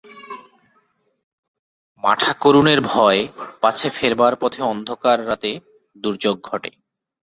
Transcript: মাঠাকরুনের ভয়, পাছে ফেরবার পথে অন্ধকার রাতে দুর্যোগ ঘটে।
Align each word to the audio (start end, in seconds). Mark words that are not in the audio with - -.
মাঠাকরুনের 2.03 2.79
ভয়, 2.81 3.21
পাছে 3.61 3.87
ফেরবার 3.89 4.33
পথে 4.35 4.61
অন্ধকার 4.63 5.17
রাতে 5.27 5.51
দুর্যোগ 5.95 6.35
ঘটে। 6.43 6.71